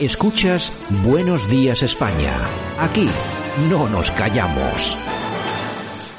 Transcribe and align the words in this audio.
Escuchas 0.00 0.74
Buenos 1.02 1.48
Días 1.48 1.82
España. 1.82 2.34
Aquí 2.78 3.08
no 3.70 3.88
nos 3.88 4.10
callamos. 4.10 4.94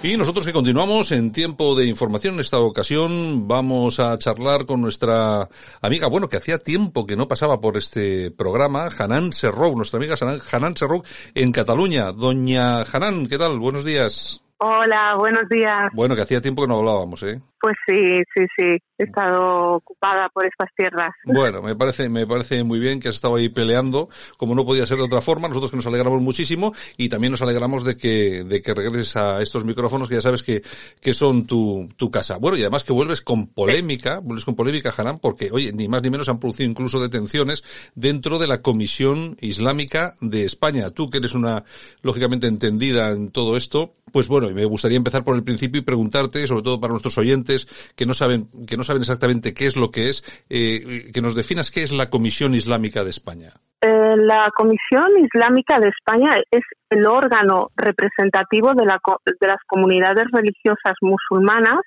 Y 0.02 0.18
nosotros 0.18 0.48
que 0.48 0.52
continuamos 0.52 1.12
en 1.12 1.32
tiempo 1.32 1.76
de 1.76 1.86
información, 1.86 2.34
en 2.34 2.40
esta 2.40 2.58
ocasión 2.58 3.48
vamos 3.48 4.00
a 4.00 4.18
charlar 4.18 4.66
con 4.66 4.82
nuestra 4.82 5.48
amiga, 5.80 6.08
bueno, 6.08 6.28
que 6.28 6.38
hacía 6.38 6.58
tiempo 6.58 7.06
que 7.06 7.16
no 7.16 7.28
pasaba 7.28 7.60
por 7.60 7.78
este 7.78 8.32
programa, 8.32 8.90
Hanan 8.98 9.32
Serrou, 9.32 9.76
nuestra 9.76 9.98
amiga 9.98 10.16
Hanan 10.52 10.76
Serrou 10.76 11.04
en 11.36 11.52
Cataluña. 11.52 12.12
Doña 12.12 12.82
Hanan, 12.82 13.28
¿qué 13.28 13.38
tal? 13.38 13.60
Buenos 13.60 13.86
días. 13.86 14.42
Hola, 14.60 15.16
buenos 15.20 15.48
días. 15.50 15.92
Bueno, 15.94 16.16
que 16.16 16.24
hacía 16.24 16.42
tiempo 16.42 16.64
que 16.64 16.68
no 16.68 16.80
hablábamos, 16.80 17.22
¿eh? 17.22 17.40
Pues 17.60 17.76
sí, 17.88 18.22
sí, 18.36 18.46
sí. 18.56 18.78
He 19.00 19.04
estado 19.04 19.76
ocupada 19.76 20.30
por 20.30 20.46
estas 20.46 20.70
tierras. 20.76 21.12
Bueno, 21.26 21.62
me 21.62 21.76
parece, 21.76 22.10
me 22.10 22.26
parece 22.26 22.64
muy 22.64 22.80
bien 22.80 23.00
que 23.00 23.10
has 23.10 23.16
estado 23.16 23.36
ahí 23.36 23.50
peleando, 23.50 24.10
como 24.38 24.56
no 24.56 24.66
podía 24.66 24.86
ser 24.86 24.98
de 24.98 25.04
otra 25.04 25.22
forma. 25.22 25.48
Nosotros 25.48 25.72
que 25.72 25.78
nos 25.78 25.88
alegramos 25.88 26.22
muchísimo 26.22 26.74
y 26.98 27.10
también 27.10 27.32
nos 27.32 27.42
alegramos 27.42 27.84
de 27.84 27.96
que, 27.96 28.44
de 28.44 28.62
que 28.62 28.74
regreses 28.74 29.16
a 29.16 29.42
estos 29.42 29.66
micrófonos 29.66 30.08
que 30.10 30.16
ya 30.16 30.22
sabes 30.22 30.44
que, 30.44 30.62
que 31.00 31.14
son 31.14 31.46
tu, 31.46 31.90
tu 31.96 32.10
casa. 32.10 32.38
Bueno, 32.38 32.58
y 32.58 32.62
además 32.62 32.84
que 32.84 32.94
vuelves 32.94 33.22
con 33.22 33.48
polémica, 33.48 34.20
vuelves 34.20 34.46
con 34.46 34.56
polémica, 34.56 34.94
Hanan, 34.96 35.20
porque, 35.20 35.50
oye, 35.52 35.72
ni 35.74 35.88
más 35.88 36.02
ni 36.02 36.10
menos 36.10 36.30
han 36.30 36.40
producido 36.40 36.70
incluso 36.70 37.00
detenciones 37.00 37.64
dentro 37.96 38.40
de 38.40 38.48
la 38.48 38.62
Comisión 38.62 39.38
Islámica 39.42 40.16
de 40.22 40.46
España. 40.46 40.90
Tú 40.92 41.10
que 41.10 41.18
eres 41.18 41.34
una, 41.34 41.64
lógicamente 42.02 42.48
entendida 42.48 43.12
en 43.12 43.32
todo 43.32 43.58
esto, 43.58 43.96
pues 44.12 44.28
bueno, 44.28 44.50
me 44.50 44.66
gustaría 44.66 44.98
empezar 44.98 45.24
por 45.24 45.36
el 45.36 45.44
principio 45.44 45.82
y 45.82 45.84
preguntarte, 45.84 46.48
sobre 46.48 46.64
todo 46.64 46.80
para 46.80 46.92
nuestros 46.92 47.18
oyentes 47.18 47.47
que 47.96 48.06
no 48.06 48.14
saben, 48.14 48.44
que 48.68 48.78
no 48.78 48.84
saben 48.84 49.02
exactamente 49.02 49.54
qué 49.54 49.66
es 49.66 49.76
lo 49.76 49.92
que 49.92 50.10
es, 50.10 50.24
eh, 50.50 51.12
que 51.14 51.22
nos 51.22 51.36
definas 51.36 51.72
qué 51.72 51.84
es 51.84 51.92
la 51.92 52.10
Comisión 52.10 52.54
Islámica 52.54 53.04
de 53.04 53.10
España. 53.10 53.54
Eh, 53.82 54.16
la 54.18 54.50
Comisión 54.56 55.18
Islámica 55.24 55.80
de 55.80 55.90
España 55.90 56.38
es 56.52 56.64
el 56.90 57.06
órgano 57.06 57.70
representativo 57.76 58.74
de, 58.74 58.86
la, 58.86 59.00
de 59.26 59.48
las 59.48 59.62
comunidades 59.68 60.26
religiosas 60.32 60.96
musulmanas 61.02 61.80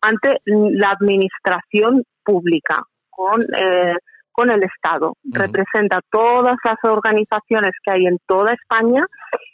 ante 0.00 0.40
la 0.44 0.90
administración 0.90 2.02
pública 2.24 2.82
con, 3.10 3.42
eh, 3.42 3.94
con 4.32 4.50
el 4.50 4.60
Estado. 4.62 5.14
Representa 5.24 6.00
todas 6.10 6.56
las 6.64 6.78
organizaciones 6.82 7.72
que 7.82 7.92
hay 7.92 8.06
en 8.06 8.18
toda 8.26 8.52
España 8.52 9.04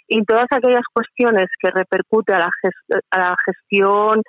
y 0.08 0.24
todas 0.24 0.46
aquellas 0.50 0.84
cuestiones 0.92 1.48
que 1.60 1.70
repercute 1.70 2.34
a 2.34 2.38
la, 2.38 2.50
a 3.10 3.18
la 3.18 3.36
gestión 3.44 4.22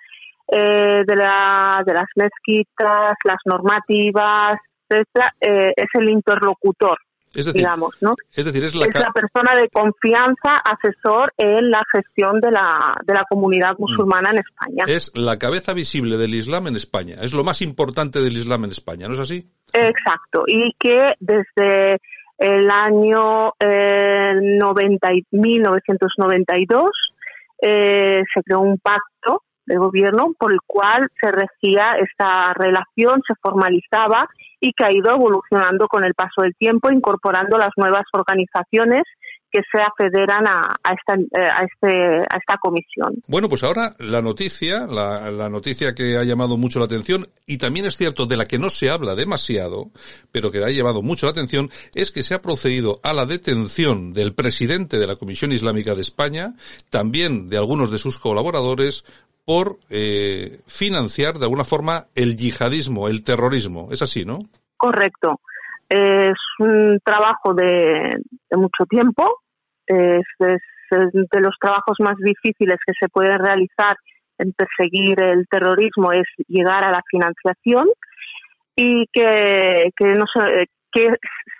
eh, 0.56 1.04
de, 1.06 1.16
la, 1.16 1.82
de 1.84 1.94
las 1.94 2.08
mezquitas, 2.16 3.16
las 3.24 3.40
normativas, 3.46 4.60
etcétera, 4.88 5.34
eh, 5.42 5.74
es 5.76 5.88
el 5.96 6.10
interlocutor. 6.12 6.98
digamos, 7.34 7.96
¿no? 8.02 8.14
Es 8.32 8.46
decir, 8.46 8.64
es 8.64 8.76
la, 8.76 8.86
persona 9.12 9.56
de 9.60 9.68
confianza, 9.70 10.58
asesor 10.64 11.34
en 11.38 11.72
la 11.72 11.82
gestión 11.92 12.40
de 12.40 12.52
la, 12.52 12.94
de 13.04 13.14
la 13.16 13.26
comunidad 13.28 13.76
musulmana 13.80 14.30
en 14.30 14.40
España. 14.40 14.84
Es 14.86 15.12
la 15.16 15.40
cabeza 15.40 15.74
visible 15.74 16.18
del 16.18 16.36
Islam 16.36 16.68
en 16.68 16.76
España. 16.76 17.16
Es 17.24 17.34
lo 17.34 17.44
más 17.44 17.64
importante 17.64 18.20
del 18.20 18.34
Islam 18.34 18.66
en 18.66 18.72
España, 18.72 19.08
¿no 19.08 19.14
es 19.14 19.22
así? 19.22 19.50
Exacto. 19.74 20.44
Y 20.46 20.76
que 20.78 21.14
desde 21.20 22.00
el 22.38 22.70
año 22.70 23.54
eh, 23.60 24.34
90 24.40 25.10
1992 25.32 26.92
eh, 27.60 28.22
se 28.32 28.44
creó 28.44 28.60
un 28.60 28.78
pacto 28.78 29.42
de 29.66 29.78
gobierno 29.78 30.34
por 30.38 30.52
el 30.52 30.60
cual 30.66 31.10
se 31.22 31.32
regía 31.32 31.96
esta 31.98 32.54
relación, 32.54 33.22
se 33.28 33.36
formalizaba 33.42 34.28
y 34.60 34.72
que 34.74 34.86
ha 34.86 34.92
ido 34.92 35.12
evolucionando 35.14 35.88
con 35.88 36.06
el 36.06 36.14
paso 36.14 36.42
del 36.42 36.56
tiempo, 36.56 36.92
incorporando 36.92 37.58
las 37.58 37.72
nuevas 37.78 38.06
organizaciones 38.14 39.04
que 39.54 39.62
se 39.72 39.80
afederan 39.80 40.48
a, 40.48 40.76
esta, 40.92 41.14
eh, 41.14 41.46
a, 41.46 41.64
este, 41.64 41.96
a 42.28 42.38
esta 42.38 42.58
comisión. 42.60 43.22
Bueno, 43.28 43.48
pues 43.48 43.64
ahora 43.64 43.94
la 44.00 44.20
noticia, 44.20 44.88
la, 44.88 45.30
la, 45.30 45.48
noticia 45.48 45.94
que 45.94 46.18
ha 46.18 46.24
llamado 46.24 46.58
mucho 46.58 46.80
la 46.80 46.86
atención 46.86 47.28
y 47.46 47.60
también 47.60 47.86
es 47.86 47.96
cierto 47.96 48.26
de 48.26 48.36
la 48.36 48.46
que 48.46 48.58
no 48.58 48.72
se 48.72 48.90
habla 48.90 49.14
demasiado, 49.14 49.92
pero 50.32 50.50
que 50.50 50.58
ha 50.58 50.72
llamado 50.72 51.04
mucho 51.04 51.28
la 51.28 51.34
atención, 51.34 51.70
es 51.94 52.12
que 52.12 52.24
se 52.24 52.34
ha 52.34 52.42
procedido 52.42 53.00
a 53.04 53.14
la 53.14 53.28
detención 53.28 54.12
del 54.12 54.34
presidente 54.34 54.98
de 54.98 55.06
la 55.06 55.16
Comisión 55.16 55.52
Islámica 55.52 55.94
de 55.94 56.02
España, 56.02 56.56
también 56.90 57.48
de 57.48 57.58
algunos 57.58 57.92
de 57.92 58.00
sus 58.00 58.18
colaboradores, 58.18 59.06
por 59.46 59.78
eh, 59.90 60.60
financiar 60.68 61.36
de 61.36 61.46
alguna 61.46 61.64
forma 61.64 62.06
el 62.16 62.38
yihadismo, 62.38 63.08
el 63.08 63.24
terrorismo. 63.24 63.90
Es 63.92 64.02
así, 64.02 64.26
¿no? 64.26 64.40
Correcto. 64.78 65.40
Es 65.90 66.38
un 66.60 67.00
trabajo 67.04 67.54
de, 67.54 68.18
mucho 68.52 68.86
tiempo. 68.90 69.42
Es, 69.86 70.24
de 70.40 71.42
los 71.42 71.56
trabajos 71.60 71.98
más 72.00 72.16
difíciles 72.18 72.78
que 72.86 72.94
se 73.00 73.10
pueden 73.10 73.40
realizar 73.40 73.98
en 74.38 74.54
perseguir 74.54 75.22
el 75.22 75.48
terrorismo 75.48 76.12
es 76.12 76.26
llegar 76.48 76.86
a 76.86 76.92
la 76.92 77.02
financiación 77.10 77.88
y 78.76 79.06
que, 79.12 79.90
que 79.96 80.06
no 80.14 80.26
se, 80.34 80.68
que 80.92 81.10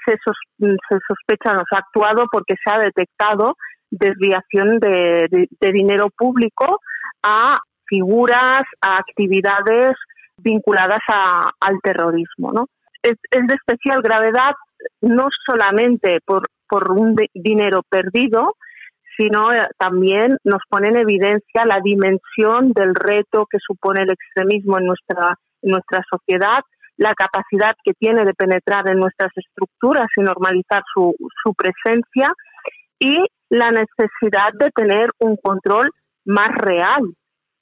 se, 0.06 0.16
se 0.16 0.98
sospecha, 1.08 1.54
no 1.54 1.64
se 1.70 1.76
ha 1.76 1.80
actuado 1.80 2.26
porque 2.32 2.56
se 2.64 2.72
ha 2.72 2.80
detectado 2.80 3.56
desviación 3.90 4.80
de, 4.80 5.28
de 5.30 5.72
dinero 5.72 6.10
público 6.16 6.80
a 7.24 7.60
figuras, 7.94 8.64
a 8.82 8.98
actividades 8.98 9.96
vinculadas 10.38 11.02
al 11.08 11.80
terrorismo. 11.84 12.68
Es, 13.04 13.18
de 13.32 13.56
especial 13.56 14.02
gravedad 14.02 14.54
no 15.02 15.28
solamente 15.46 16.20
por, 16.26 16.44
por 16.68 16.92
un 16.92 17.16
dinero 17.34 17.82
perdido, 17.88 18.56
sino 19.16 19.54
eh, 19.54 19.68
también 19.78 20.38
nos 20.44 20.62
pone 20.70 20.88
en 20.88 20.98
evidencia 20.98 21.66
la 21.66 21.80
dimensión 21.82 22.72
del 22.74 22.96
reto 22.96 23.46
que 23.50 23.60
supone 23.60 24.04
el 24.04 24.12
extremismo 24.12 24.80
en 24.80 24.88
nuestra, 24.88 25.36
en 25.62 25.72
nuestra 25.72 26.02
sociedad, 26.10 26.62
la 26.98 27.14
capacidad 27.14 27.76
que 27.84 27.94
tiene 27.94 28.26
de 28.26 28.34
penetrar 28.34 28.90
en 28.90 28.98
nuestras 28.98 29.32
estructuras 29.36 30.08
y 30.18 30.22
normalizar 30.22 30.82
su, 30.94 31.14
su 31.44 31.54
presencia 31.54 32.34
y 33.00 33.24
la 33.50 33.70
necesidad 33.70 34.52
de 34.54 34.72
tener 34.72 35.10
un 35.20 35.38
control 35.38 35.92
más 36.26 36.50
real 36.56 37.14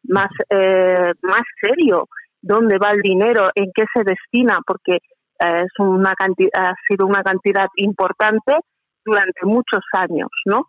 más, 0.04 0.30
eh, 0.50 1.14
más 1.24 1.44
serio 1.62 2.08
dónde 2.42 2.78
va 2.78 2.92
el 2.92 3.02
dinero, 3.02 3.50
en 3.56 3.72
qué 3.74 3.84
se 3.94 4.04
destina, 4.04 4.60
porque 4.66 4.96
eh, 4.96 5.64
es 5.64 5.80
una 5.80 6.14
ha 6.14 6.74
sido 6.88 7.06
una 7.06 7.24
cantidad 7.24 7.68
importante 7.76 8.58
durante 9.06 9.46
muchos 9.46 9.82
años, 9.94 10.30
¿no? 10.46 10.68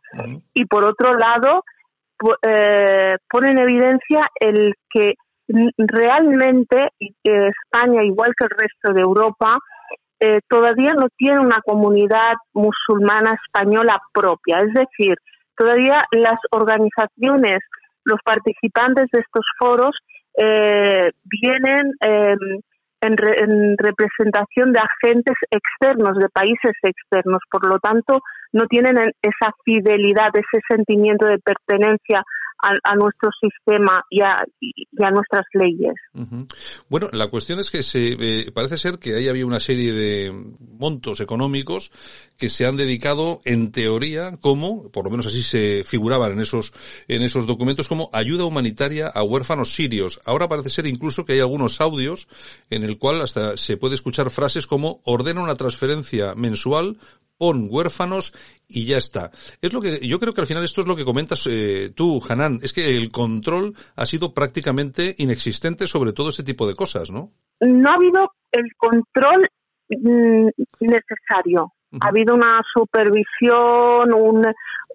Y 0.55 0.65
por 0.67 0.85
otro 0.85 1.15
lado, 1.15 1.65
eh, 2.47 3.17
pone 3.29 3.51
en 3.51 3.59
evidencia 3.59 4.29
el 4.41 4.75
que 4.91 5.15
realmente 5.77 6.89
España, 7.25 8.03
igual 8.05 8.33
que 8.39 8.45
el 8.45 8.51
resto 8.51 8.93
de 8.95 9.01
Europa, 9.01 9.59
eh, 10.21 10.41
todavía 10.49 10.95
no 10.95 11.09
tiene 11.17 11.41
una 11.41 11.61
comunidad 11.63 12.35
musulmana 12.55 13.35
española 13.45 14.01
propia. 14.13 14.61
Es 14.61 14.73
decir, 14.73 15.17
todavía 15.57 16.03
las 16.13 16.39
organizaciones 16.53 17.59
los 18.05 18.21
participantes 18.25 19.07
de 19.13 19.21
estos 19.21 19.45
foros 19.59 19.97
eh, 20.37 21.11
vienen 21.25 21.93
em, 22.01 22.61
en, 23.03 23.77
representación 23.79 24.73
de 24.73 24.81
agentes 24.81 25.37
externos, 25.51 26.17
de 26.19 26.29
países 26.29 26.73
externos. 26.83 27.41
Por 27.51 27.69
lo 27.69 27.79
tanto, 27.79 28.21
no 28.53 28.67
tienen 28.67 28.97
esa 29.23 29.53
fidelidad, 29.65 30.31
ese 30.35 30.63
sentimiento 30.69 31.27
de 31.27 31.39
pertenencia 31.39 32.23
a, 32.63 32.95
nuestro 32.95 33.31
sistema 33.41 34.05
y 34.09 34.21
a, 34.23 35.11
nuestras 35.11 35.45
leyes. 35.55 35.95
Bueno, 36.89 37.09
la 37.13 37.29
cuestión 37.29 37.59
es 37.59 37.71
que 37.71 37.83
se 37.83 38.17
eh, 38.19 38.53
parece 38.53 38.79
ser 38.79 38.99
que 38.99 39.17
ahí 39.17 39.29
había 39.29 39.47
una 39.47 39.61
serie 39.61 39.93
de 39.93 40.33
montos 40.79 41.21
económicos 41.21 41.91
que 42.39 42.49
se 42.49 42.67
han 42.67 42.77
dedicado, 42.77 43.41
en 43.45 43.73
teoría, 43.73 44.37
como, 44.41 44.91
por 44.91 45.05
lo 45.05 45.11
menos 45.11 45.27
así 45.27 45.43
se 45.43 45.85
figuraban 45.85 46.33
en 46.33 46.41
esos 46.41 46.73
en 47.09 47.23
esos 47.23 47.47
documentos, 47.47 47.89
como 47.89 48.11
ayuda 48.13 48.45
humanitaria 48.45 49.09
a 49.09 49.23
huérfanos 49.23 49.75
sirios. 49.75 50.21
Ahora 50.25 50.49
parece 50.49 50.71
ser 50.71 50.87
incluso 50.87 51.25
que 51.25 51.35
hay 51.35 51.41
algunos 51.41 51.81
audios 51.81 52.29
en 52.71 52.85
el 52.85 52.99
cual 52.99 53.23
hasta 53.23 53.57
se 53.57 53.77
puede 53.77 53.95
escuchar 53.95 54.31
frases 54.31 54.67
como 54.67 55.01
ordena 55.05 55.43
una 55.43 55.57
transferencia 55.57 56.35
mensual 56.35 56.99
pon 57.43 57.67
huérfanos 57.69 58.33
y 58.69 58.87
ya 58.87 58.99
está. 58.99 59.33
Es 59.61 59.73
lo 59.73 59.81
que 59.81 59.99
yo 60.07 60.21
creo 60.21 60.33
que 60.33 60.43
al 60.43 60.47
final 60.47 60.63
esto 60.63 60.83
es 60.83 60.87
lo 60.87 60.95
que 60.95 61.05
comentas 61.05 61.49
eh, 61.51 61.91
tú, 61.93 62.21
Hanan, 62.29 62.61
es 62.63 62.73
que 62.73 62.97
el 62.97 63.11
control 63.11 63.75
ha 63.97 64.07
sido 64.07 64.33
prácticamente 64.33 65.17
inexistente 65.19 65.89
sobre 65.89 66.13
todo 66.13 66.31
este 66.31 66.45
tipo 66.45 66.69
de 66.69 66.77
cosas, 66.77 67.11
¿no? 67.11 67.31
No 67.59 67.91
ha 67.91 67.95
habido 67.95 68.31
el 68.53 68.71
control 68.77 69.49
mm, 69.89 70.51
necesario. 70.79 71.73
Ha 72.01 72.09
habido 72.09 72.37
una 72.37 72.61
supervisión, 72.73 74.09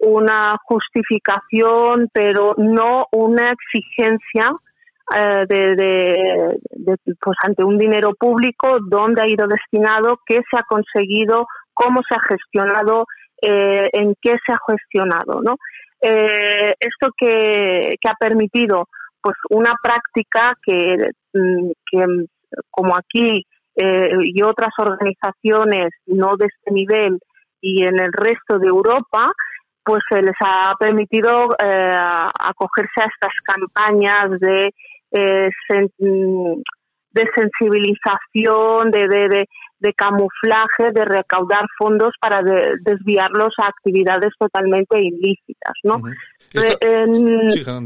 una 0.00 0.56
justificación, 0.64 2.08
pero 2.14 2.54
no 2.56 3.08
una 3.12 3.52
exigencia 3.52 4.52
eh, 5.14 5.44
de, 5.46 6.58
pues 7.20 7.36
ante 7.44 7.62
un 7.62 7.76
dinero 7.76 8.14
público, 8.18 8.78
dónde 8.88 9.20
ha 9.20 9.28
ido 9.28 9.46
destinado, 9.46 10.18
qué 10.26 10.40
se 10.50 10.56
ha 10.58 10.62
conseguido 10.62 11.46
cómo 11.78 12.00
se 12.08 12.14
ha 12.14 12.20
gestionado, 12.28 13.06
eh, 13.40 13.88
en 13.92 14.14
qué 14.20 14.36
se 14.44 14.52
ha 14.52 14.58
gestionado, 14.66 15.40
¿no? 15.42 15.56
Eh, 16.00 16.74
esto 16.78 17.08
que, 17.16 17.94
ha 18.04 18.14
permitido 18.18 18.88
pues 19.20 19.36
una 19.50 19.74
práctica 19.82 20.52
que, 20.62 21.10
mm, 21.34 21.70
que 21.90 22.06
como 22.70 22.96
aquí 22.96 23.44
eh, 23.76 24.10
y 24.24 24.42
otras 24.42 24.70
organizaciones 24.78 25.90
no 26.06 26.36
de 26.36 26.46
este 26.46 26.72
nivel 26.72 27.18
y 27.60 27.84
en 27.84 28.00
el 28.00 28.12
resto 28.12 28.58
de 28.58 28.68
Europa, 28.68 29.32
pues 29.84 30.02
se 30.08 30.20
les 30.22 30.36
ha 30.40 30.74
permitido 30.78 31.48
acogerse 31.58 33.00
a 33.02 33.06
estas 33.06 33.32
campañas 33.44 34.38
de 34.40 34.70
eh, 35.12 35.50
mm, 35.98 36.60
de 37.12 37.24
sensibilización, 37.34 38.90
de, 38.90 39.08
de, 39.08 39.46
de, 39.80 39.94
camuflaje, 39.94 40.92
de 40.92 41.04
recaudar 41.04 41.64
fondos 41.78 42.12
para 42.20 42.42
desviarlos 42.42 43.54
a 43.58 43.68
actividades 43.68 44.32
totalmente 44.38 45.00
ilícitas, 45.00 45.74
¿no? 45.84 46.00
Eh, 46.54 47.04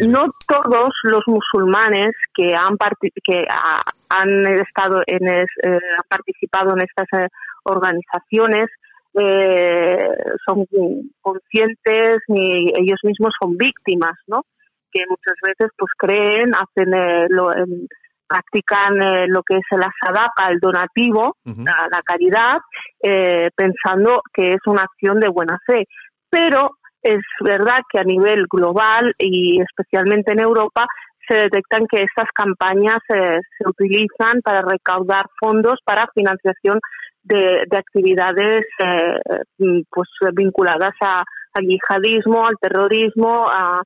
no 0.07 0.27
todos 0.47 0.93
los 1.05 1.23
musulmanes 1.27 2.13
que 2.35 2.55
han 2.55 2.77
que 3.25 3.43
han 4.09 4.47
estado 4.47 5.03
en 5.07 5.29
eh, 5.29 5.49
han 5.65 6.09
participado 6.09 6.77
en 6.77 6.83
estas 6.83 7.21
eh, 7.21 7.29
organizaciones 7.65 8.69
son 10.47 10.65
conscientes 11.21 12.23
ni 12.29 12.73
ellos 12.79 12.99
mismos 13.03 13.31
son 13.41 13.59
víctimas, 13.59 14.15
¿no? 14.27 14.47
Que 14.91 15.01
muchas 15.09 15.35
veces 15.47 15.71
pues 15.77 15.91
creen, 15.99 16.53
hacen 16.55 17.29
lo, 17.29 17.51
practican 18.33 19.03
eh, 19.03 19.27
lo 19.29 19.43
que 19.43 19.57
es 19.57 19.79
la 19.79 19.91
sadaqa, 20.01 20.51
el 20.51 20.59
donativo, 20.59 21.37
la, 21.45 22.03
caridad, 22.05 22.59
eh, 23.03 23.51
pensando 23.55 24.23
que 24.33 24.55
es 24.55 24.61
una 24.67 24.85
acción 24.85 25.21
de 25.21 25.29
buena 25.29 25.59
fe. 25.67 25.87
Pero 26.31 26.77
es 27.03 27.21
verdad 27.41 27.81
que 27.91 27.99
a 27.99 28.05
nivel 28.05 28.47
global 28.51 29.13
y 29.19 29.61
especialmente 29.61 30.33
en 30.33 30.41
Europa 30.41 30.87
se 31.29 31.37
detectan 31.37 31.87
que 31.87 32.03
estas 32.03 32.29
campañas 32.35 32.99
eh, 33.15 33.39
se 33.59 33.69
utilizan 33.69 34.41
para 34.43 34.63
recaudar 34.63 35.27
fondos 35.39 35.79
para 35.85 36.09
financiación 36.15 36.81
de, 37.23 37.65
actividades 37.71 38.65
pues 39.57 40.09
vinculadas 40.33 40.95
al 41.01 41.65
yihadismo, 41.65 42.47
al 42.47 42.57
terrorismo, 42.61 43.47
a, 43.49 43.83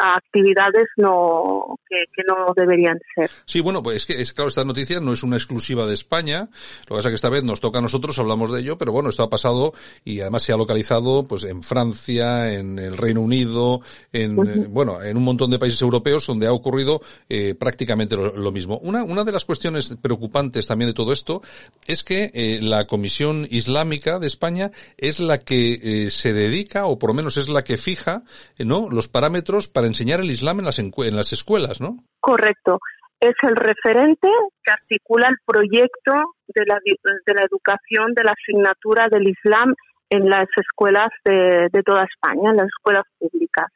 a 0.00 0.16
actividades 0.16 0.88
no 0.96 1.78
que, 1.88 2.22
no 2.26 2.52
deberían 2.56 2.98
ser. 3.14 3.30
Sí, 3.44 3.60
bueno, 3.60 3.82
pues 3.82 3.98
es 3.98 4.06
que 4.06 4.20
es 4.20 4.32
claro, 4.32 4.48
esta 4.48 4.64
noticia 4.64 5.00
no 5.00 5.12
es 5.12 5.22
una 5.22 5.36
exclusiva 5.36 5.86
de 5.86 5.94
España. 5.94 6.48
Lo 6.88 6.88
que 6.88 6.94
pasa 6.94 7.08
es 7.08 7.12
que 7.12 7.16
esta 7.16 7.28
vez 7.28 7.44
nos 7.44 7.60
toca 7.60 7.78
a 7.78 7.82
nosotros, 7.82 8.18
hablamos 8.18 8.52
de 8.52 8.60
ello, 8.60 8.78
pero 8.78 8.92
bueno, 8.92 9.10
esto 9.10 9.22
ha 9.22 9.30
pasado 9.30 9.74
y 10.04 10.20
además 10.20 10.42
se 10.42 10.52
ha 10.52 10.56
localizado 10.56 11.24
pues 11.24 11.44
en 11.44 11.62
Francia, 11.62 12.52
en 12.52 12.78
el 12.78 12.96
Reino 12.96 13.20
Unido, 13.20 13.80
en 14.12 14.38
eh, 14.38 14.66
bueno, 14.68 15.02
en 15.02 15.16
un 15.16 15.24
montón 15.24 15.50
de 15.50 15.58
países 15.58 15.82
europeos 15.82 16.26
donde 16.26 16.46
ha 16.46 16.52
ocurrido 16.52 17.02
eh, 17.28 17.54
prácticamente 17.54 18.16
lo, 18.16 18.50
mismo. 18.52 18.78
Una 18.78 19.04
una 19.04 19.24
de 19.24 19.32
las 19.32 19.44
cuestiones 19.44 19.96
preocupantes 20.00 20.66
también 20.66 20.90
de 20.90 20.94
todo 20.94 21.12
esto 21.12 21.42
es 21.86 22.04
que 22.04 22.30
eh, 22.34 22.60
la 22.62 22.86
Comisión 22.86 23.46
Islámica 23.50 24.18
de 24.18 24.26
España 24.26 24.70
es 24.96 25.20
la 25.20 25.38
que 25.38 26.08
se 26.10 26.32
dedica 26.32 26.86
o 26.86 26.98
por 26.98 27.10
lo 27.10 27.14
menos 27.14 27.36
es 27.36 27.48
la 27.48 27.62
que 27.62 27.76
fija, 27.76 28.22
¿no? 28.58 28.88
los 28.88 29.08
parámetros 29.08 29.68
para 29.68 29.89
enseñar 29.90 30.20
el 30.20 30.30
Islam 30.30 30.60
en 30.60 30.66
las, 30.66 30.78
en 30.78 31.16
las 31.16 31.32
escuelas, 31.32 31.80
¿no? 31.80 31.98
Correcto. 32.20 32.78
Es 33.20 33.34
el 33.42 33.54
referente 33.54 34.28
que 34.64 34.72
articula 34.72 35.28
el 35.28 35.36
proyecto 35.44 36.12
de 36.48 36.64
la, 36.66 36.78
de 36.82 37.34
la 37.34 37.42
educación 37.42 38.14
de 38.14 38.24
la 38.24 38.32
asignatura 38.32 39.08
del 39.10 39.28
Islam 39.28 39.74
en 40.08 40.28
las 40.28 40.48
escuelas 40.56 41.10
de, 41.24 41.68
de 41.70 41.82
toda 41.82 42.04
España, 42.04 42.50
en 42.50 42.56
las 42.56 42.68
escuelas 42.68 43.04
públicas. 43.18 43.66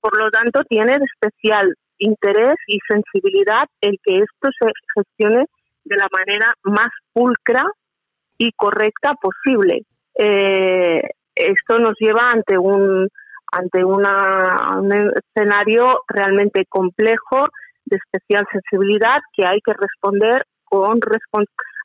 Por 0.00 0.18
lo 0.18 0.30
tanto, 0.30 0.62
tiene 0.68 0.98
especial 1.12 1.74
interés 1.98 2.56
y 2.66 2.78
sensibilidad 2.88 3.66
el 3.80 3.96
que 4.02 4.18
esto 4.18 4.48
se 4.58 4.66
gestione 4.94 5.46
de 5.84 5.96
la 5.96 6.08
manera 6.12 6.52
más 6.64 6.90
pulcra 7.12 7.64
y 8.38 8.50
correcta 8.52 9.14
posible. 9.14 9.82
Eh, 10.18 11.00
esto 11.34 11.78
nos 11.78 11.94
lleva 12.00 12.30
ante 12.30 12.58
un 12.58 13.08
ante 13.58 13.84
una, 13.84 14.78
un 14.78 14.92
escenario 14.92 16.00
realmente 16.08 16.64
complejo 16.68 17.48
de 17.84 17.96
especial 17.96 18.46
sensibilidad 18.50 19.20
que 19.34 19.46
hay 19.46 19.60
que 19.60 19.72
responder 19.72 20.44
con 20.64 20.98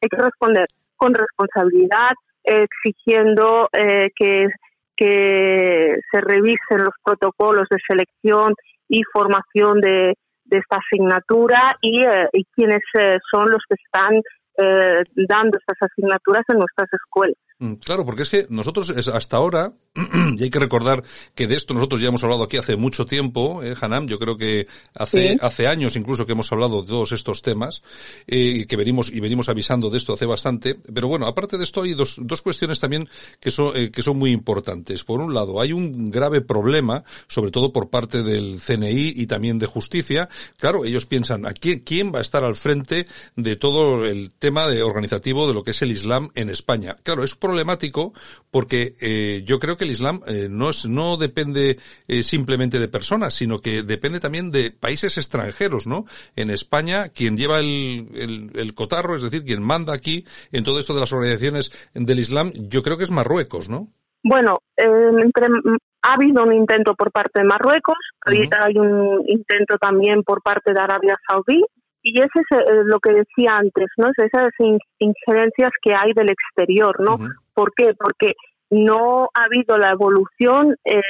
hay 0.01 0.09
que 0.09 0.17
responder 0.17 0.67
con 0.97 1.13
responsabilidad 1.13 2.11
exigiendo 2.43 3.69
eh, 3.73 4.09
que, 4.15 4.47
que 4.95 5.95
se 6.11 6.21
revisen 6.21 6.79
los 6.79 6.95
protocolos 7.03 7.67
de 7.69 7.77
selección 7.87 8.53
y 8.87 9.03
formación 9.13 9.79
de, 9.79 10.15
de 10.45 10.57
esta 10.57 10.77
asignatura 10.77 11.77
y, 11.81 12.03
eh, 12.03 12.27
y 12.33 12.45
quiénes 12.55 12.83
eh, 12.99 13.17
son 13.31 13.49
los 13.49 13.63
que 13.67 13.75
están 13.83 14.21
dando 14.57 15.57
estas 15.57 15.89
asignaturas 15.89 16.43
en 16.49 16.59
nuestras 16.59 16.89
escuelas. 16.93 17.37
Mm, 17.61 17.75
claro, 17.75 18.03
porque 18.03 18.23
es 18.23 18.29
que 18.31 18.47
nosotros 18.49 18.89
hasta 18.89 19.37
ahora, 19.37 19.71
y 20.35 20.43
hay 20.43 20.49
que 20.49 20.59
recordar 20.59 21.03
que 21.35 21.45
de 21.45 21.55
esto 21.55 21.75
nosotros 21.75 22.01
ya 22.01 22.07
hemos 22.07 22.23
hablado 22.23 22.43
aquí 22.43 22.57
hace 22.57 22.75
mucho 22.75 23.05
tiempo, 23.05 23.61
eh, 23.61 23.75
Hanam, 23.79 24.07
yo 24.07 24.17
creo 24.17 24.35
que 24.35 24.65
hace, 24.95 25.37
hace 25.39 25.67
años 25.67 25.95
incluso 25.95 26.25
que 26.25 26.31
hemos 26.31 26.51
hablado 26.51 26.81
de 26.81 26.87
todos 26.87 27.11
estos 27.11 27.43
temas, 27.43 27.83
eh, 28.25 28.65
que 28.67 28.75
venimos, 28.75 29.13
y 29.13 29.19
venimos 29.19 29.47
avisando 29.47 29.91
de 29.91 29.99
esto 29.99 30.13
hace 30.13 30.25
bastante, 30.25 30.73
pero 30.91 31.07
bueno, 31.07 31.27
aparte 31.27 31.55
de 31.55 31.63
esto 31.63 31.83
hay 31.83 31.93
dos, 31.93 32.17
dos 32.19 32.41
cuestiones 32.41 32.79
también 32.79 33.07
que 33.39 33.51
son, 33.51 33.77
eh, 33.77 33.91
que 33.91 34.01
son 34.01 34.17
muy 34.17 34.31
importantes. 34.31 35.03
Por 35.03 35.21
un 35.21 35.31
lado, 35.31 35.61
hay 35.61 35.71
un 35.71 36.09
grave 36.09 36.41
problema, 36.41 37.03
sobre 37.27 37.51
todo 37.51 37.71
por 37.71 37.91
parte 37.91 38.23
del 38.23 38.59
CNI 38.59 39.13
y 39.15 39.27
también 39.27 39.59
de 39.59 39.67
justicia. 39.67 40.29
Claro, 40.57 40.83
ellos 40.83 41.05
piensan, 41.05 41.45
¿a 41.45 41.53
quién, 41.53 41.81
quién 41.81 42.11
va 42.11 42.17
a 42.17 42.23
estar 42.23 42.43
al 42.43 42.55
frente 42.55 43.05
de 43.35 43.55
todo 43.55 44.03
el 44.03 44.33
tema 44.41 44.67
de 44.67 44.81
organizativo 44.81 45.47
de 45.47 45.53
lo 45.53 45.63
que 45.63 45.71
es 45.71 45.81
el 45.83 45.91
Islam 45.91 46.29
en 46.35 46.49
España? 46.49 46.95
Claro, 47.03 47.23
es 47.23 47.35
problemático 47.35 48.11
porque 48.49 48.95
eh, 48.99 49.43
yo 49.45 49.59
creo 49.59 49.77
que 49.77 49.85
el 49.85 49.91
Islam 49.91 50.21
eh, 50.27 50.47
no, 50.49 50.71
es, 50.71 50.85
no 50.87 51.15
depende 51.15 51.77
eh, 52.07 52.23
simplemente 52.23 52.79
de 52.79 52.89
personas, 52.89 53.35
sino 53.35 53.59
que 53.59 53.83
depende 53.83 54.19
también 54.19 54.51
de 54.51 54.71
países 54.71 55.17
extranjeros, 55.17 55.85
¿no? 55.85 56.05
En 56.35 56.49
España, 56.49 57.09
quien 57.09 57.37
lleva 57.37 57.59
el, 57.59 58.51
el, 58.55 58.73
cotarro, 58.73 59.15
es 59.15 59.21
decir, 59.21 59.45
quien 59.45 59.61
manda 59.61 59.93
aquí 59.93 60.25
en 60.51 60.63
todo 60.63 60.79
esto 60.79 60.95
de 60.95 61.01
las 61.01 61.13
organizaciones 61.13 61.71
del 61.93 62.19
Islam, 62.19 62.51
yo 62.53 62.81
creo 62.81 62.97
que 62.97 63.03
es 63.03 63.11
Marruecos, 63.11 63.69
¿no? 63.69 63.89
Bueno, 64.23 64.57
ha 64.77 66.13
habido 66.13 66.43
un 66.43 66.53
intento 66.53 66.95
por 66.95 67.11
parte 67.11 67.41
de 67.41 67.47
Marruecos, 67.47 67.97
hay 68.25 68.77
un 68.77 69.23
intento 69.27 69.77
también 69.77 70.23
por 70.23 70.41
parte 70.41 70.73
de 70.73 70.79
Arabia 70.79 71.15
Saudí, 71.27 71.63
y 72.03 72.19
ese 72.19 72.39
es 72.39 72.57
eh, 72.57 72.83
lo 72.85 72.99
que 72.99 73.11
decía 73.13 73.57
antes, 73.57 73.87
¿no? 73.97 74.09
Esas 74.17 74.51
injerencias 74.99 75.71
que 75.81 75.93
hay 75.93 76.13
del 76.13 76.29
exterior, 76.29 76.99
¿no? 76.99 77.17
¿Por 77.53 77.73
qué? 77.75 77.93
Porque 77.97 78.33
no 78.71 79.29
ha 79.33 79.43
habido 79.43 79.77
la 79.77 79.91
evolución 79.91 80.75
eh, 80.85 81.01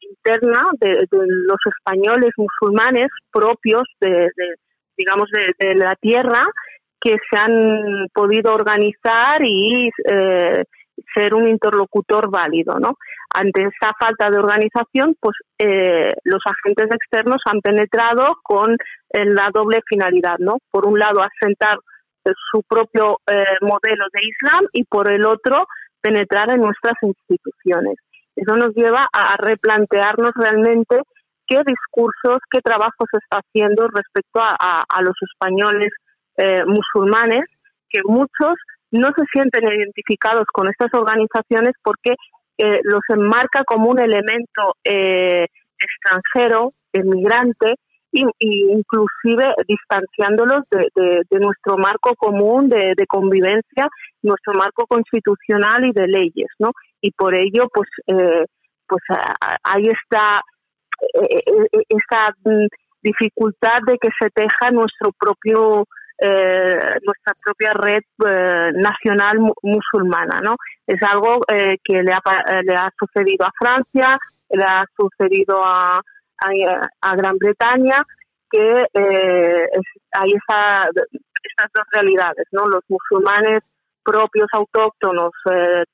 interna 0.00 0.64
de, 0.80 1.06
los 1.10 1.58
españoles 1.78 2.32
musulmanes 2.36 3.08
propios 3.32 3.84
de, 4.00 4.28
digamos, 4.96 5.28
de, 5.58 5.74
la 5.76 5.94
tierra 5.96 6.42
que 7.00 7.16
se 7.30 7.36
han 7.36 8.08
podido 8.12 8.52
organizar 8.52 9.40
y 9.44 9.88
eh, 10.10 10.64
ser 11.14 11.34
un 11.34 11.48
interlocutor 11.48 12.30
válido, 12.30 12.78
¿no? 12.78 12.96
Ante 13.34 13.62
esa 13.62 13.92
falta 13.98 14.30
de 14.30 14.38
organización, 14.38 15.16
pues 15.20 15.36
eh, 15.58 16.12
los 16.24 16.40
agentes 16.44 16.88
externos 16.90 17.40
han 17.46 17.60
penetrado 17.60 18.36
con 18.42 18.72
eh, 18.72 19.24
la 19.24 19.50
doble 19.52 19.80
finalidad, 19.86 20.36
¿no? 20.38 20.58
Por 20.70 20.86
un 20.86 20.98
lado, 20.98 21.20
asentar 21.20 21.78
eh, 22.24 22.30
su 22.50 22.62
propio 22.62 23.18
modelo 23.60 24.06
de 24.12 24.26
Islam 24.26 24.66
y 24.72 24.84
por 24.84 25.10
el 25.10 25.26
otro, 25.26 25.66
penetrar 26.00 26.52
en 26.52 26.60
nuestras 26.60 26.94
instituciones. 27.02 27.96
Eso 28.36 28.56
nos 28.56 28.74
lleva 28.74 29.08
a 29.12 29.36
replantearnos 29.36 30.32
realmente 30.36 31.00
qué 31.46 31.62
discursos, 31.66 32.40
qué 32.50 32.60
trabajo 32.60 33.04
se 33.10 33.18
está 33.18 33.40
haciendo 33.40 33.88
respecto 33.88 34.40
a 34.40 35.02
los 35.02 35.14
españoles 35.20 35.90
musulmanes, 36.66 37.44
que 37.90 38.00
muchos 38.04 38.54
no 38.90 39.08
se 39.16 39.24
sienten 39.32 39.64
identificados 39.64 40.46
con 40.52 40.68
estas 40.68 40.92
organizaciones 40.94 41.74
porque 41.82 42.14
eh, 42.58 42.80
los 42.84 43.02
enmarca 43.08 43.64
como 43.64 43.90
un 43.90 44.00
elemento 44.00 44.74
eh, 44.84 45.46
extranjero, 45.78 46.72
emigrante, 46.92 47.74
y, 48.10 48.22
inclusive 48.40 49.54
distanciándolos 49.66 50.64
de, 50.70 51.38
nuestro 51.38 51.76
marco 51.76 52.14
común 52.16 52.68
de, 52.68 52.94
convivencia, 53.06 53.88
nuestro 54.22 54.54
marco 54.54 54.86
constitucional 54.86 55.84
y 55.84 55.92
de 55.92 56.08
leyes, 56.08 56.48
¿no? 56.58 56.70
Y 57.00 57.12
por 57.12 57.34
ello, 57.34 57.68
pues, 57.72 57.88
eh, 58.06 58.46
pues 58.86 59.02
hay 59.62 59.82
esta, 59.82 60.40
esta 61.88 62.34
mm, 62.44 62.66
dificultad 63.02 63.78
de 63.86 63.98
que 63.98 64.08
se 64.18 64.30
teja 64.30 64.70
nuestro 64.70 65.12
propio 65.18 65.84
nuestra 66.20 67.34
propia 67.44 67.72
red 67.74 68.02
nacional 68.74 69.38
musulmana, 69.62 70.40
¿no? 70.42 70.56
Es 70.86 71.00
algo 71.02 71.40
que 71.46 72.02
le 72.02 72.12
ha, 72.12 72.62
le 72.62 72.74
ha 72.74 72.90
sucedido 72.98 73.46
a 73.46 73.52
Francia, 73.58 74.18
le 74.50 74.64
ha 74.64 74.84
sucedido 74.96 75.64
a, 75.64 76.00
a, 77.00 77.16
Gran 77.16 77.36
Bretaña, 77.38 78.02
que 78.50 78.86
hay 80.12 80.30
esa, 80.30 80.88
estas 80.88 81.70
dos 81.74 81.84
realidades, 81.92 82.46
¿no? 82.52 82.66
Los 82.66 82.82
musulmanes 82.88 83.60
propios 84.08 84.48
autóctonos 84.52 85.32
eh, 85.50 85.84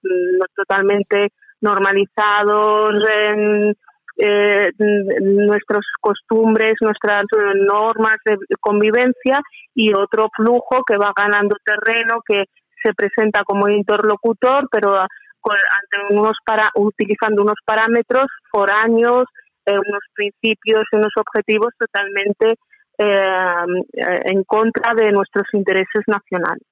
totalmente 0.55 1.33
normalizados 1.61 2.95
en 3.09 3.75
eh, 4.17 4.71
nuestras 4.79 5.85
costumbres, 6.01 6.75
nuestras 6.81 7.25
normas 7.67 8.17
de 8.25 8.37
convivencia 8.61 9.41
y 9.75 9.93
otro 9.93 10.29
flujo 10.37 10.83
que 10.87 10.97
va 10.97 11.13
ganando 11.17 11.57
terreno, 11.65 12.21
que 12.27 12.45
se 12.83 12.93
presenta 12.95 13.43
como 13.45 13.69
interlocutor, 13.69 14.69
pero 14.71 14.97
ante 14.97 16.15
unos 16.15 16.37
para, 16.45 16.71
utilizando 16.75 17.43
unos 17.43 17.59
parámetros 17.65 18.27
foráneos, 18.51 19.25
eh, 19.67 19.73
unos 19.73 20.03
principios 20.15 20.85
y 20.93 20.97
unos 20.97 21.13
objetivos 21.17 21.73
totalmente 21.79 22.55
en 22.99 24.45
contra 24.45 24.95
de 24.95 25.13
nuestros 25.13 25.47
intereses 25.53 26.03
nacionales. 26.07 26.63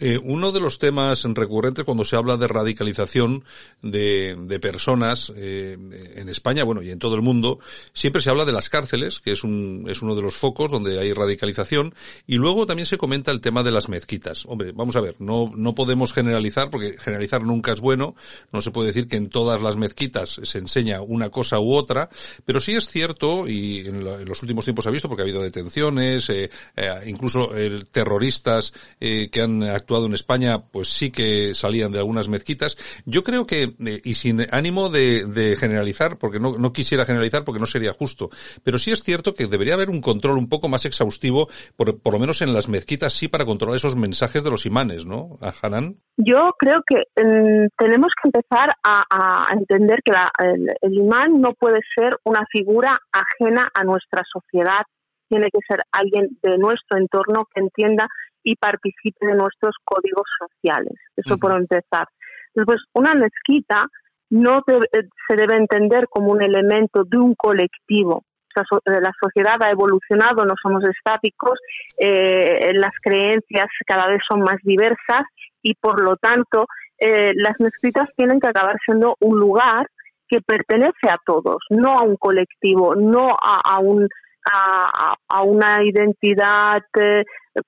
Eh, 0.00 0.18
uno 0.22 0.52
de 0.52 0.60
los 0.60 0.78
temas 0.78 1.22
recurrentes 1.22 1.84
cuando 1.84 2.04
se 2.04 2.16
habla 2.16 2.36
de 2.36 2.48
radicalización 2.48 3.44
de, 3.80 4.36
de 4.38 4.60
personas 4.60 5.32
eh, 5.36 5.76
en 6.16 6.28
España, 6.28 6.64
bueno, 6.64 6.82
y 6.82 6.90
en 6.90 6.98
todo 6.98 7.14
el 7.14 7.22
mundo, 7.22 7.60
siempre 7.92 8.20
se 8.20 8.30
habla 8.30 8.44
de 8.44 8.52
las 8.52 8.68
cárceles, 8.68 9.20
que 9.20 9.32
es, 9.32 9.44
un, 9.44 9.86
es 9.88 10.02
uno 10.02 10.16
de 10.16 10.22
los 10.22 10.36
focos 10.36 10.70
donde 10.70 10.98
hay 10.98 11.12
radicalización, 11.12 11.94
y 12.26 12.36
luego 12.36 12.66
también 12.66 12.86
se 12.86 12.98
comenta 12.98 13.30
el 13.30 13.40
tema 13.40 13.62
de 13.62 13.70
las 13.70 13.88
mezquitas. 13.88 14.44
Hombre, 14.46 14.72
vamos 14.72 14.96
a 14.96 15.00
ver, 15.00 15.14
no, 15.20 15.52
no 15.54 15.74
podemos 15.74 16.12
generalizar, 16.12 16.70
porque 16.70 16.96
generalizar 16.98 17.42
nunca 17.42 17.72
es 17.72 17.80
bueno, 17.80 18.16
no 18.52 18.60
se 18.60 18.72
puede 18.72 18.88
decir 18.88 19.06
que 19.06 19.16
en 19.16 19.28
todas 19.28 19.62
las 19.62 19.76
mezquitas 19.76 20.40
se 20.42 20.58
enseña 20.58 21.02
una 21.02 21.30
cosa 21.30 21.60
u 21.60 21.72
otra, 21.72 22.08
pero 22.44 22.60
sí 22.60 22.74
es 22.74 22.88
cierto, 22.88 23.46
y 23.46 23.86
en, 23.86 24.04
los 24.24 24.42
últimos 24.42 24.64
tiempos 24.64 24.82
se 24.82 24.88
ha 24.88 24.92
visto, 24.92 25.08
porque 25.08 25.22
ha 25.22 25.24
habido 25.24 25.42
detenciones, 25.42 25.63
eh, 25.66 26.50
eh 26.76 26.90
incluso 27.06 27.54
el, 27.54 27.88
terroristas 27.88 28.72
eh, 29.00 29.30
que 29.30 29.42
han 29.42 29.62
actuado 29.62 30.06
en 30.06 30.14
España, 30.14 30.58
pues 30.58 30.88
sí 30.88 31.10
que 31.10 31.54
salían 31.54 31.92
de 31.92 31.98
algunas 31.98 32.28
mezquitas. 32.28 32.76
Yo 33.04 33.22
creo 33.22 33.46
que, 33.46 33.74
eh, 33.84 34.00
y 34.04 34.14
sin 34.14 34.46
ánimo 34.52 34.88
de, 34.88 35.56
generalizar, 35.58 36.18
porque 36.18 36.40
no, 36.40 36.72
quisiera 36.72 37.04
generalizar 37.04 37.44
porque 37.44 37.60
no 37.60 37.66
sería 37.66 37.92
justo, 37.92 38.30
pero 38.62 38.78
sí 38.78 38.90
es 38.90 39.02
cierto 39.02 39.34
que 39.34 39.46
debería 39.46 39.74
haber 39.74 39.90
un 39.90 40.00
control 40.00 40.38
un 40.38 40.48
poco 40.48 40.68
más 40.68 40.84
exhaustivo, 40.84 41.48
por, 41.76 42.00
por 42.00 42.14
lo 42.14 42.18
menos 42.18 42.42
en 42.42 42.52
las 42.52 42.68
mezquitas 42.68 43.12
sí, 43.12 43.28
para 43.28 43.44
controlar 43.44 43.76
esos 43.76 43.96
mensajes 43.96 44.42
de 44.44 44.50
los 44.50 44.66
imanes, 44.66 45.06
¿no, 45.06 45.38
Hanan? 45.62 45.96
Yo 46.16 46.54
creo 46.58 46.82
que 46.86 47.02
mm, 47.22 47.68
tenemos 47.76 48.12
que 48.20 48.28
empezar 48.28 48.70
a, 48.82 49.46
entender 49.52 50.00
que 50.04 50.12
el 50.82 50.94
imán 50.94 51.40
no 51.40 51.54
puede 51.54 51.80
ser 51.94 52.16
una 52.24 52.44
figura 52.50 52.98
ajena 53.12 53.68
a 53.74 53.84
nuestra 53.84 54.22
sociedad 54.30 54.82
tiene 55.34 55.50
que 55.50 55.58
ser 55.68 55.82
alguien 55.90 56.28
de 56.42 56.58
nuestro 56.58 56.96
entorno 56.96 57.46
que 57.52 57.60
entienda 57.60 58.06
y 58.44 58.54
participe 58.54 59.26
de 59.26 59.34
nuestros 59.34 59.74
códigos 59.84 60.28
sociales. 60.38 60.94
Eso 61.16 61.38
por 61.38 61.56
empezar. 61.56 62.06
Después, 62.54 62.80
una 62.92 63.14
mezquita 63.14 63.86
no 64.30 64.58
eh, 64.58 65.02
se 65.26 65.36
debe 65.36 65.56
entender 65.56 66.06
como 66.08 66.30
un 66.30 66.42
elemento 66.42 67.02
de 67.04 67.18
un 67.18 67.34
colectivo. 67.34 68.22
Eh, 68.56 69.00
la 69.00 69.12
sociedad 69.20 69.56
ha 69.60 69.70
evolucionado, 69.70 70.44
no 70.44 70.54
somos 70.62 70.84
estáticos, 70.84 71.58
eh, 71.98 72.72
las 72.74 72.92
creencias 73.02 73.66
cada 73.84 74.06
vez 74.06 74.20
son 74.28 74.40
más 74.40 74.58
diversas 74.62 75.22
y 75.62 75.74
por 75.74 76.00
lo 76.00 76.16
tanto 76.16 76.66
las 77.36 77.58
mezquitas 77.58 78.08
tienen 78.16 78.40
que 78.40 78.48
acabar 78.48 78.76
siendo 78.86 79.16
un 79.20 79.38
lugar 79.38 79.88
que 80.28 80.40
pertenece 80.40 81.10
a 81.10 81.18
todos, 81.26 81.58
no 81.68 81.98
a 81.98 82.02
un 82.02 82.16
colectivo, 82.16 82.94
no 82.94 83.36
a, 83.38 83.78
un 83.80 84.08
a, 84.44 85.42
una 85.42 85.82
identidad 85.82 86.82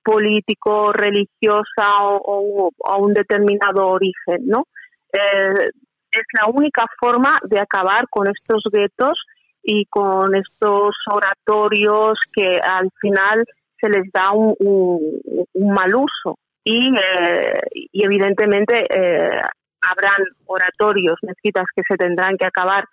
político, 0.03 0.93
religiosa 0.93 1.87
o, 2.03 2.71
a 2.85 2.97
un 2.97 3.13
determinado 3.13 3.89
origen, 3.89 4.47
¿no? 4.47 4.67
Eh, 5.13 5.71
es 6.11 6.25
la 6.41 6.49
única 6.49 6.85
forma 6.99 7.39
de 7.43 7.61
acabar 7.61 8.07
con 8.09 8.27
estos 8.29 8.65
guetos 8.73 9.19
y 9.63 9.85
con 9.87 10.35
estos 10.35 10.95
oratorios 11.11 12.19
que 12.33 12.59
al 12.63 12.89
final 13.01 13.45
se 13.81 13.89
les 13.89 14.11
da 14.13 14.33
un, 14.33 14.57
mal 15.55 15.95
uso. 15.95 16.39
Y, 16.65 16.89
eh, 16.97 17.61
y 17.93 18.05
evidentemente 18.05 18.79
eh, 18.79 19.41
habrán 19.83 20.25
oratorios, 20.47 21.19
mezquitas 21.23 21.67
que 21.75 21.83
se 21.89 21.97
tendrán 21.97 22.37
que 22.37 22.47
acabar 22.47 22.85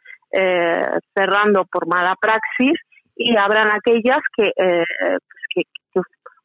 cerrando 1.16 1.64
por 1.66 1.86
mala 1.86 2.16
praxis 2.20 2.74
y 3.16 3.38
habrán 3.38 3.70
aquellas 3.74 4.22
que, 4.36 4.52
pues 4.56 5.44
que, 5.54 5.64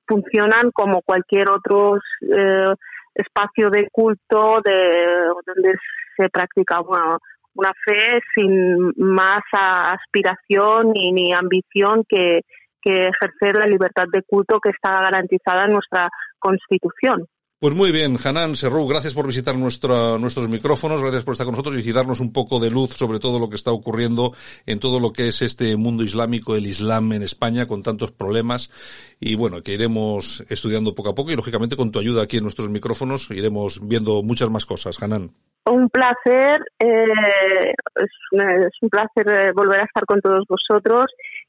funcionan 0.06 0.70
como 0.72 1.02
cualquier 1.02 1.50
otro 1.50 1.98
eh, 2.22 2.74
espacio 3.14 3.68
de 3.68 3.88
culto 3.92 4.60
de 4.64 5.06
donde 5.46 5.74
se 6.16 6.30
practica 6.30 6.80
una 6.80 7.72
fe 7.84 8.20
sin 8.34 8.94
más 8.96 9.42
aspiración 9.52 10.92
ni, 10.92 11.12
ni 11.12 11.32
ambición 11.34 12.04
que, 12.08 12.40
que 12.80 13.08
ejercer 13.08 13.56
la 13.56 13.66
libertad 13.66 14.06
de 14.10 14.22
culto 14.22 14.60
que 14.60 14.70
está 14.70 15.00
garantizada 15.02 15.64
en 15.64 15.74
nuestra 15.74 16.08
Constitución. 16.38 17.26
Pues 17.60 17.74
muy 17.74 17.90
bien, 17.90 18.16
Hanan 18.24 18.54
Serrou, 18.54 18.86
gracias 18.86 19.14
por 19.14 19.26
visitar 19.26 19.56
nuestra, 19.56 20.16
nuestros 20.16 20.48
micrófonos, 20.48 21.02
gracias 21.02 21.24
por 21.24 21.32
estar 21.32 21.44
con 21.44 21.54
nosotros 21.54 21.84
y 21.84 21.92
darnos 21.92 22.20
un 22.20 22.32
poco 22.32 22.60
de 22.60 22.70
luz 22.70 22.90
sobre 22.90 23.18
todo 23.18 23.40
lo 23.40 23.48
que 23.50 23.56
está 23.56 23.72
ocurriendo 23.72 24.30
en 24.64 24.78
todo 24.78 25.00
lo 25.00 25.12
que 25.12 25.26
es 25.26 25.42
este 25.42 25.76
mundo 25.76 26.04
islámico, 26.04 26.54
el 26.54 26.66
Islam 26.66 27.14
en 27.14 27.24
España, 27.24 27.66
con 27.66 27.82
tantos 27.82 28.12
problemas. 28.12 28.70
Y 29.18 29.34
bueno, 29.34 29.60
que 29.60 29.72
iremos 29.72 30.44
estudiando 30.48 30.94
poco 30.94 31.08
a 31.08 31.16
poco 31.16 31.32
y 31.32 31.34
lógicamente 31.34 31.74
con 31.74 31.90
tu 31.90 31.98
ayuda 31.98 32.22
aquí 32.22 32.36
en 32.36 32.44
nuestros 32.44 32.70
micrófonos 32.70 33.28
iremos 33.32 33.80
viendo 33.82 34.22
muchas 34.22 34.50
más 34.50 34.64
cosas. 34.64 35.02
Hanan. 35.02 35.32
Un 35.66 35.90
placer, 35.90 36.60
eh, 36.78 37.72
es, 37.96 38.72
un 38.82 38.88
placer 38.88 39.26
eh, 39.34 39.52
volver 39.52 39.80
a 39.80 39.84
estar 39.84 40.04
con 40.06 40.20
todos 40.20 40.44
vosotros 40.48 41.06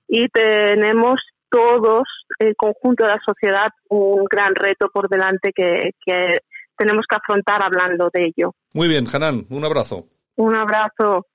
y 0.07 0.27
tenemos 0.29 1.19
todos, 1.49 2.03
el 2.39 2.55
conjunto 2.55 3.03
de 3.05 3.09
la 3.09 3.19
sociedad, 3.25 3.69
un 3.89 4.25
gran 4.25 4.55
reto 4.55 4.89
por 4.93 5.09
delante 5.09 5.51
que, 5.53 5.91
que 6.05 6.39
tenemos 6.77 7.05
que 7.09 7.15
afrontar 7.15 7.63
hablando 7.63 8.09
de 8.13 8.25
ello. 8.27 8.53
Muy 8.73 8.87
bien, 8.87 9.05
Hanan, 9.11 9.45
un 9.49 9.65
abrazo. 9.65 10.05
Un 10.35 10.55
abrazo. 10.55 11.27